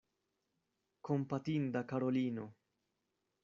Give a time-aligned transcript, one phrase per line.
[1.09, 2.45] Kompatinda Karolino!